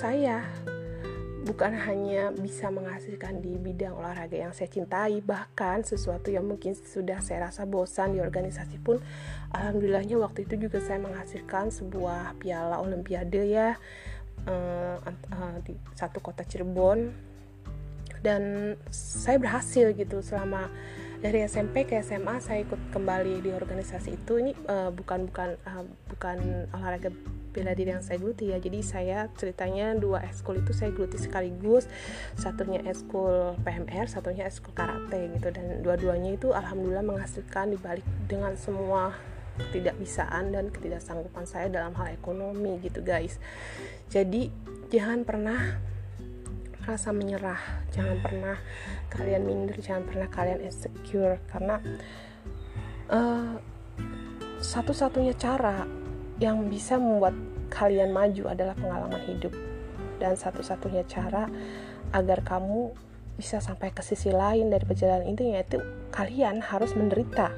saya 0.00 0.44
bukan 1.46 1.78
hanya 1.78 2.34
bisa 2.34 2.74
menghasilkan 2.74 3.38
di 3.38 3.54
bidang 3.54 3.94
olahraga 3.94 4.34
yang 4.34 4.50
saya 4.50 4.66
cintai, 4.66 5.22
bahkan 5.22 5.86
sesuatu 5.86 6.34
yang 6.34 6.42
mungkin 6.42 6.74
sudah 6.74 7.22
saya 7.22 7.48
rasa 7.48 7.62
bosan 7.62 8.12
di 8.12 8.18
organisasi 8.18 8.82
pun, 8.82 8.98
alhamdulillahnya 9.54 10.18
waktu 10.18 10.42
itu 10.42 10.66
juga 10.66 10.82
saya 10.82 10.98
menghasilkan 10.98 11.70
sebuah 11.70 12.34
piala 12.42 12.82
olimpiade 12.82 13.46
ya, 13.46 13.78
uh, 14.44 15.56
di 15.64 15.72
satu 15.96 16.20
kota 16.20 16.44
Cirebon. 16.44 17.12
Dan 18.20 18.74
saya 18.90 19.40
berhasil 19.40 19.94
gitu. 19.96 20.20
Selama 20.20 20.68
dari 21.24 21.42
SMP 21.48 21.88
ke 21.88 21.96
SMA 22.04 22.38
saya 22.44 22.62
ikut 22.62 22.78
kembali 22.92 23.40
di 23.40 23.50
organisasi 23.54 24.20
itu. 24.20 24.40
Ini 24.42 24.52
uh, 24.68 24.90
bukan 24.92 25.30
bukan 25.32 25.56
uh, 25.64 25.84
bukan 26.12 26.68
olahraga 26.76 27.08
bela 27.56 27.72
diri 27.72 27.96
yang 27.96 28.04
saya 28.04 28.20
geluti 28.20 28.52
ya. 28.52 28.60
Jadi 28.60 28.84
saya 28.84 29.32
ceritanya 29.32 29.96
dua 29.96 30.20
ekskul 30.28 30.60
itu 30.60 30.76
saya 30.76 30.92
geluti 30.92 31.16
sekaligus. 31.16 31.88
Satunya 32.36 32.84
ekskul 32.84 33.56
PMR 33.64 34.06
satunya 34.12 34.44
ekskul 34.44 34.76
karate 34.76 35.32
gitu. 35.40 35.48
Dan 35.48 35.80
dua-duanya 35.80 36.36
itu 36.36 36.52
alhamdulillah 36.52 37.04
menghasilkan 37.04 37.72
dibalik 37.72 38.04
dengan 38.28 38.52
semua 38.60 39.16
ketidakbisaan 39.56 40.52
dan 40.52 40.68
ketidaksanggupan 40.68 41.48
saya 41.48 41.72
dalam 41.72 41.96
hal 41.96 42.12
ekonomi 42.12 42.78
gitu 42.84 43.00
guys. 43.00 43.40
Jadi 44.12 44.48
jangan 44.92 45.24
pernah 45.24 45.60
merasa 46.86 47.10
menyerah. 47.10 47.58
Jangan 47.90 48.22
pernah 48.22 48.56
kalian 49.10 49.42
minder 49.42 49.74
jangan 49.82 50.06
pernah 50.06 50.28
kalian 50.30 50.62
insecure. 50.62 51.42
Karena 51.50 51.82
uh, 53.10 53.58
satu-satunya 54.62 55.34
cara 55.34 55.82
yang 56.38 56.70
bisa 56.70 57.00
membuat 57.00 57.34
kalian 57.72 58.14
maju 58.14 58.54
adalah 58.54 58.78
pengalaman 58.78 59.22
hidup. 59.26 59.52
Dan 60.22 60.38
satu-satunya 60.38 61.02
cara 61.10 61.50
agar 62.14 62.46
kamu 62.46 62.94
bisa 63.36 63.60
sampai 63.60 63.92
ke 63.92 64.00
sisi 64.00 64.32
lain 64.32 64.72
dari 64.72 64.88
perjalanan 64.88 65.28
itu 65.28 65.52
yaitu 65.52 65.78
kalian 66.10 66.64
harus 66.64 66.96
menderita. 66.96 67.52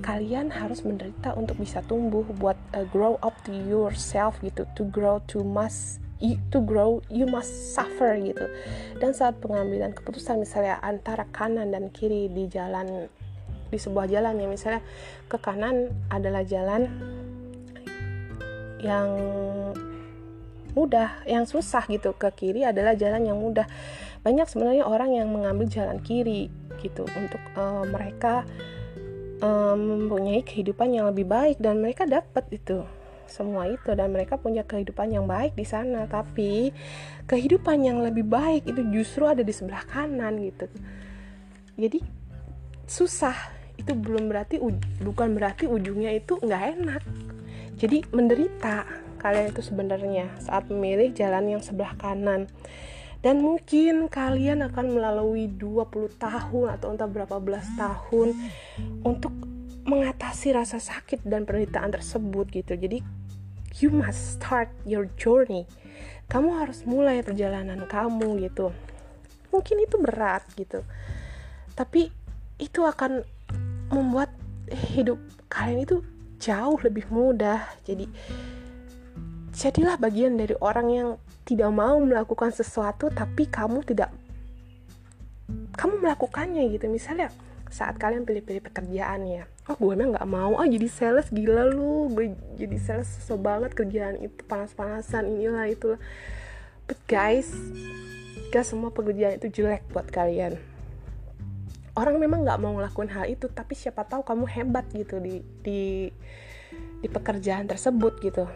Kalian 0.00 0.48
harus 0.48 0.82
menderita 0.82 1.36
untuk 1.36 1.60
bisa 1.60 1.84
tumbuh 1.84 2.24
buat 2.40 2.56
uh, 2.72 2.88
grow 2.88 3.20
up 3.20 3.36
to 3.44 3.52
yourself 3.52 4.40
gitu 4.40 4.64
to 4.72 4.88
grow 4.88 5.20
to 5.28 5.44
must 5.44 6.00
to 6.50 6.58
grow 6.64 6.98
you 7.12 7.28
must 7.28 7.76
suffer 7.76 8.16
gitu. 8.18 8.48
Dan 8.98 9.12
saat 9.12 9.38
pengambilan 9.38 9.92
keputusan 9.92 10.40
misalnya 10.40 10.80
antara 10.80 11.28
kanan 11.30 11.70
dan 11.70 11.92
kiri 11.92 12.32
di 12.32 12.48
jalan 12.48 13.06
di 13.68 13.76
sebuah 13.76 14.08
jalan 14.08 14.40
ya 14.40 14.48
misalnya 14.48 14.82
ke 15.28 15.36
kanan 15.36 15.92
adalah 16.08 16.40
jalan 16.40 16.88
yang 18.80 19.12
mudah 20.72 21.26
yang 21.26 21.44
susah 21.44 21.84
gitu 21.90 22.14
ke 22.14 22.30
kiri 22.32 22.62
adalah 22.62 22.94
jalan 22.94 23.26
yang 23.26 23.38
mudah 23.38 23.66
banyak 24.28 24.44
sebenarnya 24.44 24.84
orang 24.84 25.16
yang 25.16 25.32
mengambil 25.32 25.64
jalan 25.72 26.04
kiri 26.04 26.52
gitu 26.84 27.08
untuk 27.16 27.40
uh, 27.56 27.80
mereka 27.88 28.44
um, 29.40 30.04
mempunyai 30.04 30.44
kehidupan 30.44 30.92
yang 30.92 31.08
lebih 31.08 31.24
baik 31.24 31.56
dan 31.56 31.80
mereka 31.80 32.04
dapat 32.04 32.44
itu 32.52 32.84
semua 33.24 33.68
itu 33.68 33.92
dan 33.92 34.12
mereka 34.12 34.36
punya 34.40 34.64
kehidupan 34.64 35.12
yang 35.12 35.24
baik 35.28 35.56
di 35.56 35.64
sana. 35.64 36.08
Tapi 36.08 36.72
kehidupan 37.28 37.84
yang 37.84 38.00
lebih 38.00 38.24
baik 38.24 38.64
itu 38.68 38.80
justru 38.92 39.28
ada 39.28 39.44
di 39.44 39.52
sebelah 39.52 39.84
kanan 39.84 40.40
gitu. 40.44 40.66
Jadi 41.76 42.00
susah 42.88 43.36
itu 43.76 43.92
belum 43.96 44.32
berarti 44.32 44.58
bukan 45.04 45.36
berarti 45.36 45.68
ujungnya 45.68 46.12
itu 46.16 46.40
nggak 46.40 46.62
enak. 46.80 47.02
Jadi 47.80 48.04
menderita 48.10 48.88
kalian 49.20 49.52
itu 49.52 49.62
sebenarnya 49.62 50.26
saat 50.42 50.66
memilih 50.72 51.12
jalan 51.14 51.58
yang 51.58 51.62
sebelah 51.62 51.94
kanan 52.00 52.48
dan 53.18 53.42
mungkin 53.42 54.06
kalian 54.06 54.62
akan 54.70 54.94
melalui 54.94 55.50
20 55.50 56.22
tahun 56.22 56.66
atau 56.78 56.94
entah 56.94 57.10
berapa 57.10 57.42
belas 57.42 57.66
tahun 57.74 58.30
untuk 59.02 59.34
mengatasi 59.88 60.54
rasa 60.54 60.78
sakit 60.78 61.24
dan 61.26 61.42
penderitaan 61.42 61.90
tersebut 61.90 62.46
gitu. 62.52 62.78
Jadi 62.78 63.02
you 63.82 63.90
must 63.90 64.38
start 64.38 64.70
your 64.86 65.10
journey. 65.18 65.66
Kamu 66.28 66.60
harus 66.60 66.84
mulai 66.84 67.24
perjalanan 67.24 67.88
kamu 67.88 68.46
gitu. 68.46 68.70
Mungkin 69.50 69.76
itu 69.82 69.96
berat 69.98 70.44
gitu. 70.54 70.84
Tapi 71.72 72.12
itu 72.60 72.80
akan 72.84 73.24
membuat 73.88 74.30
hidup 74.92 75.16
kalian 75.48 75.88
itu 75.88 76.04
jauh 76.38 76.78
lebih 76.84 77.08
mudah. 77.08 77.64
Jadi 77.82 78.06
jadilah 79.56 79.96
bagian 79.98 80.38
dari 80.38 80.54
orang 80.60 80.88
yang 80.92 81.08
tidak 81.48 81.72
mau 81.72 81.96
melakukan 81.96 82.52
sesuatu 82.52 83.08
tapi 83.08 83.48
kamu 83.48 83.80
tidak 83.88 84.12
kamu 85.80 86.04
melakukannya 86.04 86.68
gitu. 86.76 86.92
Misalnya 86.92 87.32
saat 87.72 87.96
kalian 87.96 88.28
pilih-pilih 88.28 88.64
pekerjaan 88.64 89.24
ya 89.24 89.44
oh 89.68 89.76
gue 89.76 89.92
emang 89.92 90.16
nggak 90.16 90.28
mau 90.28 90.56
ah 90.56 90.64
jadi 90.64 90.88
sales 90.88 91.28
gila 91.28 91.68
lu 91.68 92.08
gue 92.16 92.32
jadi 92.56 92.76
sales 92.80 93.08
susah 93.20 93.36
banget 93.36 93.76
kerjaan 93.76 94.16
itu 94.16 94.40
panas-panasan 94.48 95.28
inilah 95.28 95.68
itulah. 95.68 96.00
But 96.88 96.96
guys 97.04 97.52
gak 98.48 98.64
semua 98.64 98.88
pekerjaan 98.88 99.36
itu 99.36 99.60
jelek 99.60 99.84
buat 99.92 100.08
kalian. 100.08 100.56
Orang 101.92 102.16
memang 102.16 102.48
nggak 102.48 102.60
mau 102.64 102.72
ngelakuin 102.80 103.12
hal 103.12 103.28
itu 103.28 103.44
tapi 103.52 103.76
siapa 103.76 104.08
tahu 104.08 104.24
kamu 104.24 104.48
hebat 104.48 104.88
gitu 104.96 105.20
di 105.20 105.44
di 105.60 106.08
di 107.04 107.08
pekerjaan 107.12 107.68
tersebut 107.68 108.24
gitu 108.24 108.48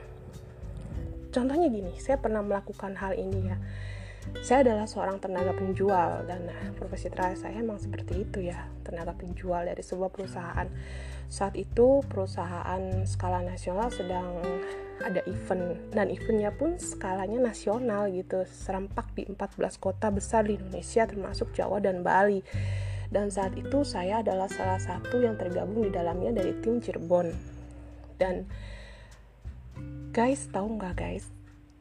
contohnya 1.32 1.66
gini 1.72 1.96
saya 1.98 2.20
pernah 2.20 2.44
melakukan 2.44 2.94
hal 2.94 3.16
ini 3.16 3.40
ya. 3.50 3.58
Saya 4.38 4.62
adalah 4.62 4.86
seorang 4.86 5.18
tenaga 5.18 5.50
penjual 5.50 6.22
dan 6.30 6.46
nah, 6.46 6.70
profesi 6.78 7.10
terakhir 7.10 7.42
saya 7.42 7.58
emang 7.58 7.82
seperti 7.82 8.22
itu 8.22 8.38
ya 8.54 8.70
tenaga 8.86 9.18
penjual 9.18 9.66
dari 9.66 9.82
sebuah 9.82 10.14
perusahaan. 10.14 10.70
Saat 11.26 11.58
itu 11.58 12.06
perusahaan 12.06 13.02
skala 13.02 13.42
nasional 13.42 13.90
sedang 13.90 14.30
ada 15.02 15.26
event 15.26 15.74
dan 15.90 16.06
eventnya 16.06 16.54
pun 16.54 16.78
skalanya 16.78 17.42
nasional 17.42 18.06
gitu 18.14 18.46
serempak 18.46 19.10
di 19.18 19.26
14 19.26 19.58
kota 19.82 20.14
besar 20.14 20.46
di 20.46 20.54
Indonesia 20.54 21.02
termasuk 21.02 21.50
Jawa 21.50 21.82
dan 21.82 22.06
Bali. 22.06 22.46
Dan 23.12 23.28
saat 23.28 23.52
itu 23.58 23.84
saya 23.84 24.24
adalah 24.24 24.48
salah 24.48 24.80
satu 24.80 25.20
yang 25.20 25.36
tergabung 25.36 25.84
di 25.84 25.90
dalamnya 25.92 26.32
dari 26.32 26.56
tim 26.64 26.80
Cirebon. 26.80 27.28
Dan 28.16 28.48
Guys, 30.12 30.44
tahu 30.52 30.76
nggak 30.76 31.00
guys? 31.00 31.32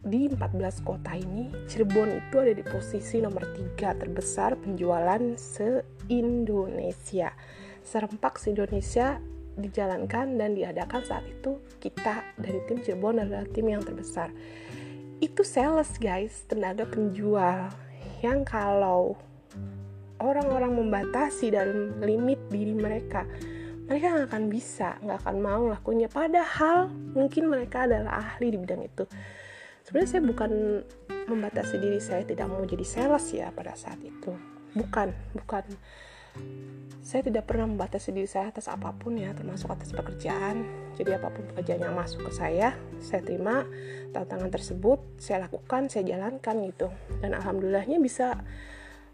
Di 0.07 0.31
14 0.31 0.87
kota 0.87 1.19
ini, 1.19 1.51
Cirebon 1.67 2.15
itu 2.15 2.39
ada 2.39 2.55
di 2.55 2.63
posisi 2.63 3.19
nomor 3.19 3.43
3 3.75 3.75
terbesar 3.75 4.55
penjualan 4.55 5.19
se-Indonesia. 5.35 7.35
Serempak 7.83 8.39
se-Indonesia 8.39 9.19
dijalankan 9.59 10.39
dan 10.39 10.55
diadakan 10.55 11.03
saat 11.03 11.27
itu 11.27 11.59
kita 11.83 12.23
dari 12.39 12.63
tim 12.71 12.79
Cirebon 12.79 13.19
adalah 13.19 13.43
tim 13.51 13.67
yang 13.67 13.83
terbesar. 13.83 14.31
Itu 15.19 15.43
sales 15.43 15.91
guys, 15.99 16.47
tenaga 16.47 16.87
penjual 16.87 17.67
yang 18.23 18.47
kalau 18.47 19.19
orang-orang 20.23 20.79
membatasi 20.79 21.51
dalam 21.51 21.99
limit 21.99 22.39
diri 22.47 22.79
mereka 22.79 23.27
mereka 23.91 24.07
nggak 24.15 24.27
akan 24.31 24.45
bisa 24.47 24.95
nggak 25.03 25.19
akan 25.19 25.37
mau 25.43 25.67
lakunya 25.67 26.07
padahal 26.07 26.87
mungkin 27.11 27.51
mereka 27.51 27.83
adalah 27.83 28.23
ahli 28.23 28.55
di 28.55 28.57
bidang 28.57 28.87
itu. 28.87 29.03
Sebenarnya 29.83 30.09
saya 30.15 30.23
bukan 30.23 30.51
membatasi 31.27 31.75
diri 31.75 31.99
saya 31.99 32.23
tidak 32.23 32.47
mau 32.47 32.63
jadi 32.63 32.87
sales 32.87 33.27
ya 33.35 33.51
pada 33.51 33.75
saat 33.75 33.99
itu. 33.99 34.31
Bukan 34.79 35.11
bukan. 35.35 35.67
Saya 37.03 37.27
tidak 37.27 37.43
pernah 37.51 37.67
membatasi 37.67 38.15
diri 38.15 38.31
saya 38.31 38.55
atas 38.55 38.71
apa 38.71 38.95
pun 38.95 39.19
ya 39.19 39.35
termasuk 39.35 39.67
atas 39.67 39.91
pekerjaan. 39.91 40.63
Jadi 40.95 41.11
apa 41.11 41.27
pun 41.27 41.43
pekerjaan 41.51 41.83
yang 41.83 41.91
masuk 41.91 42.23
ke 42.23 42.31
saya 42.31 42.71
saya 43.03 43.19
terima. 43.19 43.67
Tantangan 44.15 44.47
tersebut 44.47 45.19
saya 45.19 45.51
lakukan 45.51 45.91
saya 45.91 46.07
jalankan 46.15 46.63
gitu. 46.63 46.87
Dan 47.19 47.35
alhamdulillahnya 47.35 47.99
bisa 47.99 48.39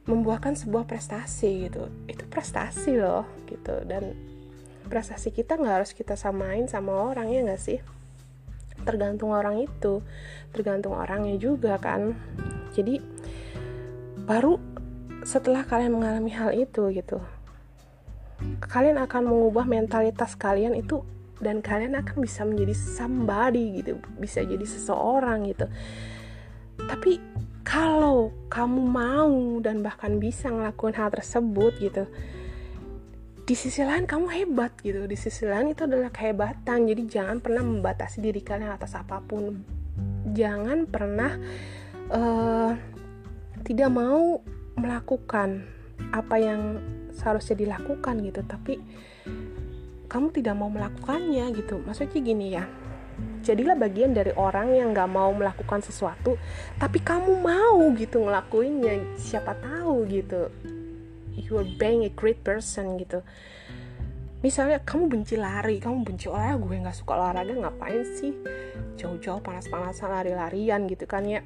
membuahkan 0.06 0.54
sebuah 0.54 0.86
prestasi 0.86 1.66
gitu. 1.66 1.90
Itu 2.06 2.30
prestasi 2.30 3.02
loh 3.02 3.26
gitu. 3.50 3.82
Dan 3.82 4.37
prestasi 4.88 5.36
kita 5.36 5.60
nggak 5.60 5.76
harus 5.84 5.92
kita 5.94 6.16
samain 6.16 6.66
sama 6.66 7.14
orang 7.14 7.30
ya 7.30 7.44
nggak 7.44 7.62
sih? 7.62 7.80
Tergantung 8.84 9.36
orang 9.36 9.64
itu 9.68 10.02
tergantung 10.56 10.96
orangnya 10.96 11.36
juga 11.36 11.76
kan. 11.78 12.16
Jadi 12.72 13.00
baru 14.28 14.60
setelah 15.28 15.68
kalian 15.68 15.96
mengalami 15.96 16.32
hal 16.32 16.56
itu 16.56 16.88
gitu 16.96 17.20
kalian 18.62 19.02
akan 19.02 19.34
mengubah 19.34 19.66
mentalitas 19.66 20.38
kalian 20.38 20.78
itu 20.78 21.02
dan 21.42 21.62
kalian 21.62 21.98
akan 21.98 22.22
bisa 22.22 22.46
menjadi 22.46 22.74
somebody 22.74 23.82
gitu 23.82 23.98
bisa 24.18 24.42
jadi 24.42 24.66
seseorang 24.66 25.50
gitu. 25.50 25.66
Tapi 26.78 27.22
kalau 27.66 28.34
kamu 28.50 28.82
mau 28.86 29.36
dan 29.62 29.82
bahkan 29.82 30.22
bisa 30.22 30.50
ngelakuin 30.50 30.98
hal 30.98 31.10
tersebut 31.14 31.74
gitu 31.82 32.06
di 33.48 33.56
sisi 33.56 33.80
lain 33.80 34.04
kamu 34.04 34.28
hebat 34.28 34.76
gitu. 34.84 35.08
Di 35.08 35.16
sisi 35.16 35.48
lain 35.48 35.72
itu 35.72 35.88
adalah 35.88 36.12
kehebatan. 36.12 36.84
Jadi 36.84 37.08
jangan 37.08 37.40
pernah 37.40 37.64
membatasi 37.64 38.20
diri 38.20 38.44
kalian 38.44 38.76
atas 38.76 39.00
apa 39.00 39.24
pun. 39.24 39.64
Jangan 40.36 40.84
pernah 40.84 41.32
uh, 42.12 42.76
tidak 43.64 43.88
mau 43.88 44.44
melakukan 44.76 45.64
apa 46.12 46.36
yang 46.36 46.84
seharusnya 47.16 47.56
dilakukan 47.56 48.20
gitu. 48.20 48.44
Tapi 48.44 48.84
kamu 50.12 50.28
tidak 50.36 50.56
mau 50.60 50.68
melakukannya 50.68 51.48
gitu. 51.56 51.80
Maksudnya 51.88 52.20
gini 52.20 52.48
ya. 52.52 52.68
Jadilah 53.48 53.80
bagian 53.80 54.12
dari 54.12 54.36
orang 54.36 54.76
yang 54.76 54.92
gak 54.92 55.10
mau 55.10 55.32
melakukan 55.34 55.82
sesuatu 55.82 56.38
tapi 56.78 57.00
kamu 57.00 57.40
mau 57.40 57.80
gitu 57.96 58.28
ngelakuinnya. 58.28 59.16
Siapa 59.16 59.56
tahu 59.58 60.04
gitu 60.12 60.52
you 61.38 61.62
are 61.62 61.70
being 61.78 62.04
a 62.04 62.12
great 62.12 62.42
person 62.42 62.98
gitu. 62.98 63.22
Misalnya 64.42 64.82
kamu 64.82 65.10
benci 65.10 65.34
lari 65.38 65.82
kamu 65.82 66.06
benci 66.06 66.30
olahraga 66.30 66.62
gue 66.62 66.78
nggak 66.82 66.98
suka 66.98 67.14
olahraga 67.18 67.54
ngapain 67.54 68.02
sih? 68.18 68.34
Jauh-jauh 68.98 69.42
panas-panasan 69.42 70.10
lari-larian 70.14 70.86
gitu 70.90 71.06
kan 71.06 71.26
ya. 71.26 71.42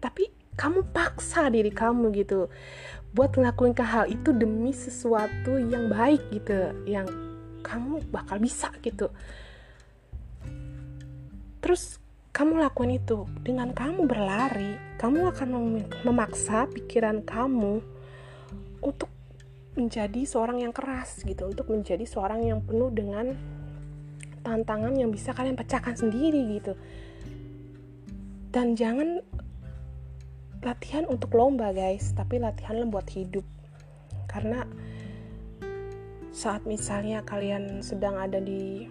Tapi 0.00 0.28
kamu 0.56 0.92
paksa 0.92 1.48
diri 1.48 1.72
kamu 1.72 2.12
gitu 2.16 2.52
buat 3.10 3.34
ngelakuin 3.34 3.74
ke 3.74 3.82
hal 3.82 4.06
itu 4.06 4.30
demi 4.30 4.70
sesuatu 4.70 5.58
yang 5.58 5.90
baik 5.90 6.20
gitu 6.30 6.70
yang 6.86 7.08
kamu 7.64 8.00
bakal 8.12 8.36
bisa 8.40 8.70
gitu. 8.80 9.10
Terus 11.60 12.00
kamu 12.30 12.62
lakuin 12.62 12.96
itu 12.96 13.26
dengan 13.42 13.74
kamu 13.74 14.06
berlari 14.06 14.78
kamu 14.96 15.34
akan 15.34 15.48
memaksa 16.06 16.70
pikiran 16.70 17.20
kamu 17.26 17.82
untuk 18.80 19.08
menjadi 19.78 20.26
seorang 20.26 20.66
yang 20.66 20.74
keras 20.74 21.22
gitu 21.22 21.46
untuk 21.46 21.70
menjadi 21.70 22.02
seorang 22.02 22.42
yang 22.42 22.60
penuh 22.60 22.90
dengan 22.90 23.32
tantangan 24.42 24.96
yang 24.96 25.14
bisa 25.14 25.30
kalian 25.36 25.54
pecahkan 25.54 25.94
sendiri 25.94 26.58
gitu. 26.58 26.74
Dan 28.50 28.74
jangan 28.74 29.22
latihan 30.60 31.08
untuk 31.08 31.32
lomba 31.32 31.72
guys 31.72 32.12
tapi 32.12 32.42
latihan 32.42 32.82
buat 32.90 33.06
hidup. 33.14 33.46
Karena 34.26 34.66
saat 36.30 36.66
misalnya 36.66 37.22
kalian 37.26 37.82
sedang 37.82 38.18
ada 38.18 38.38
di 38.38 38.86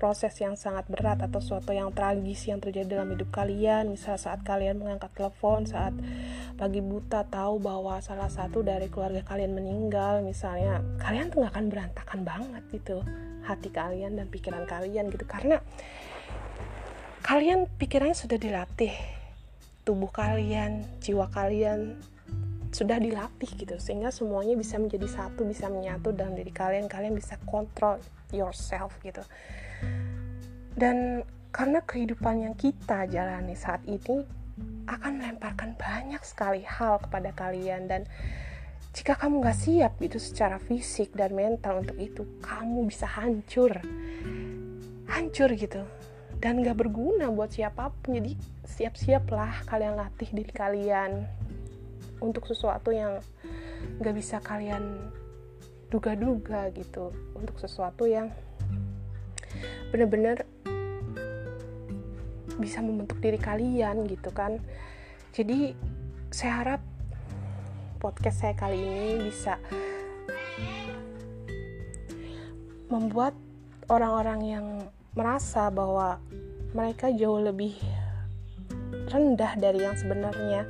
proses 0.00 0.32
yang 0.40 0.56
sangat 0.56 0.88
berat 0.88 1.20
atau 1.20 1.44
sesuatu 1.44 1.76
yang 1.76 1.92
tragis 1.92 2.48
yang 2.48 2.56
terjadi 2.56 2.96
dalam 2.96 3.12
hidup 3.12 3.28
kalian 3.28 3.92
misal 3.92 4.16
saat 4.16 4.40
kalian 4.40 4.80
mengangkat 4.80 5.12
telepon 5.12 5.68
saat 5.68 5.92
pagi 6.60 6.84
buta 6.84 7.24
tahu 7.24 7.56
bahwa 7.56 7.96
salah 8.04 8.28
satu 8.28 8.60
dari 8.60 8.92
keluarga 8.92 9.24
kalian 9.24 9.56
meninggal 9.56 10.20
misalnya 10.20 10.84
kalian 11.00 11.32
tuh 11.32 11.40
gak 11.40 11.56
akan 11.56 11.66
berantakan 11.72 12.20
banget 12.20 12.62
gitu. 12.68 13.00
Hati 13.48 13.72
kalian 13.72 14.20
dan 14.20 14.28
pikiran 14.28 14.68
kalian 14.68 15.08
gitu. 15.08 15.24
Karena 15.24 15.56
kalian 17.24 17.64
pikirannya 17.80 18.12
sudah 18.12 18.36
dilatih. 18.36 18.92
Tubuh 19.88 20.12
kalian 20.12 20.84
jiwa 21.00 21.32
kalian 21.32 21.96
sudah 22.68 23.00
dilatih 23.00 23.48
gitu. 23.56 23.80
Sehingga 23.80 24.12
semuanya 24.12 24.52
bisa 24.52 24.76
menjadi 24.76 25.08
satu 25.08 25.48
bisa 25.48 25.72
menyatu 25.72 26.12
dalam 26.12 26.36
diri 26.36 26.52
kalian. 26.52 26.92
Kalian 26.92 27.16
bisa 27.16 27.40
kontrol 27.48 27.96
yourself 28.36 28.92
gitu. 29.00 29.24
Dan 30.76 31.24
karena 31.56 31.80
kehidupan 31.80 32.44
yang 32.44 32.54
kita 32.54 33.08
jalani 33.08 33.56
saat 33.56 33.80
ini 33.88 34.39
akan 34.90 35.22
melemparkan 35.22 35.78
banyak 35.78 36.20
sekali 36.26 36.66
hal 36.66 36.98
kepada 37.02 37.30
kalian. 37.36 37.86
Dan 37.86 38.02
jika 38.90 39.14
kamu 39.14 39.46
gak 39.46 39.58
siap 39.58 39.92
gitu 40.02 40.18
secara 40.18 40.58
fisik 40.58 41.14
dan 41.14 41.30
mental 41.30 41.86
untuk 41.86 41.94
itu 42.00 42.26
kamu 42.42 42.90
bisa 42.90 43.06
hancur. 43.06 43.70
Hancur 45.06 45.50
gitu. 45.54 45.82
Dan 46.42 46.66
gak 46.66 46.80
berguna 46.80 47.30
buat 47.30 47.54
siapa 47.54 47.94
pun. 48.02 48.18
Jadi 48.18 48.34
siap-siaplah 48.66 49.66
kalian 49.70 49.94
latih 49.94 50.30
diri 50.34 50.50
kalian 50.50 51.26
untuk 52.18 52.50
sesuatu 52.50 52.90
yang 52.90 53.22
gak 54.02 54.14
bisa 54.18 54.42
kalian 54.42 55.12
duga-duga 55.86 56.70
gitu. 56.74 57.14
Untuk 57.38 57.62
sesuatu 57.62 58.10
yang 58.10 58.34
bener-bener 59.90 60.46
bisa 62.60 62.84
membentuk 62.84 63.18
diri 63.18 63.40
kalian 63.40 64.04
gitu 64.06 64.30
kan 64.30 64.60
jadi 65.32 65.72
saya 66.30 66.52
harap 66.62 66.82
podcast 67.98 68.44
saya 68.44 68.54
kali 68.54 68.78
ini 68.78 69.28
bisa 69.28 69.56
membuat 72.90 73.34
orang-orang 73.90 74.40
yang 74.44 74.66
merasa 75.14 75.70
bahwa 75.70 76.22
mereka 76.74 77.10
jauh 77.10 77.42
lebih 77.42 77.74
rendah 79.10 79.58
dari 79.58 79.82
yang 79.82 79.98
sebenarnya. 79.98 80.66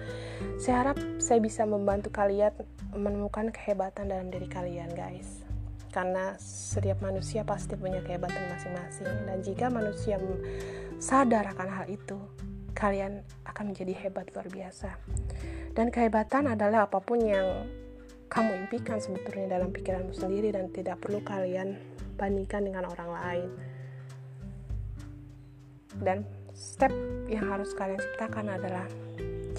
Saya 0.57 0.85
harap 0.85 0.99
saya 1.21 1.41
bisa 1.41 1.69
membantu 1.69 2.09
kalian 2.13 2.53
menemukan 2.97 3.53
kehebatan 3.53 4.09
dalam 4.09 4.33
diri 4.33 4.49
kalian, 4.49 4.93
guys. 4.97 5.40
Karena 5.91 6.39
setiap 6.39 7.03
manusia 7.03 7.43
pasti 7.43 7.75
punya 7.75 7.99
kehebatan 8.03 8.47
masing-masing 8.47 9.11
dan 9.27 9.43
jika 9.43 9.67
manusia 9.67 10.23
sadar 11.03 11.51
akan 11.51 11.69
hal 11.69 11.87
itu, 11.91 12.19
kalian 12.79 13.27
akan 13.43 13.75
menjadi 13.75 14.07
hebat 14.07 14.31
luar 14.31 14.47
biasa. 14.47 14.95
Dan 15.75 15.91
kehebatan 15.91 16.47
adalah 16.47 16.87
apa 16.87 17.03
pun 17.03 17.19
yang 17.23 17.67
kamu 18.31 18.67
impikan 18.67 19.03
sebetulnya 19.03 19.59
dalam 19.59 19.75
pikiranmu 19.75 20.15
sendiri 20.15 20.55
dan 20.55 20.71
tidak 20.71 21.03
perlu 21.03 21.19
kalian 21.27 21.75
bandingkan 22.15 22.63
dengan 22.63 22.87
orang 22.87 23.11
lain. 23.11 23.51
Dan 25.99 26.23
step 26.55 26.95
yang 27.27 27.51
harus 27.51 27.75
kalian 27.75 27.99
ciptakan 27.99 28.47
adalah 28.55 28.87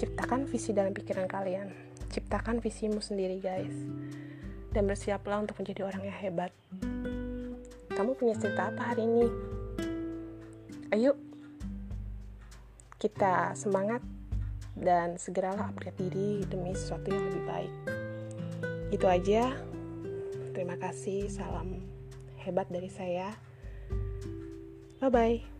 ciptakan 0.00 0.48
visi 0.48 0.72
dalam 0.72 0.96
pikiran 0.96 1.28
kalian. 1.28 1.68
Ciptakan 2.08 2.64
visimu 2.64 3.04
sendiri, 3.04 3.40
guys. 3.40 3.76
Dan 4.72 4.88
bersiaplah 4.88 5.44
untuk 5.44 5.60
menjadi 5.60 5.84
orang 5.84 6.08
yang 6.08 6.18
hebat. 6.18 6.52
Kamu 7.92 8.16
punya 8.16 8.32
cerita 8.40 8.72
apa 8.72 8.92
hari 8.92 9.04
ini? 9.04 9.26
Ayo, 10.92 11.16
kita 12.96 13.52
semangat 13.52 14.00
dan 14.72 15.20
segeralah 15.20 15.68
upgrade 15.68 16.08
diri 16.08 16.44
demi 16.48 16.72
sesuatu 16.72 17.12
yang 17.12 17.24
lebih 17.28 17.44
baik. 17.44 17.74
Itu 18.92 19.06
aja. 19.08 19.52
Terima 20.56 20.76
kasih. 20.80 21.28
Salam 21.28 21.80
hebat 22.42 22.66
dari 22.68 22.90
saya. 22.90 23.32
Bye 24.98 25.10
bye. 25.10 25.51